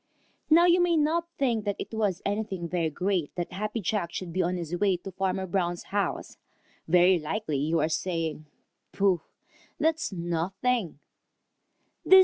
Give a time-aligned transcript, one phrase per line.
[0.49, 4.33] Now you may not think that it was anything very great that Happy Jack should
[4.33, 6.37] be on his way to Farmer Brown's house.
[6.87, 8.47] Very likely you are saying,
[8.93, 9.21] "Pooh!
[9.79, 10.97] that's nothing!"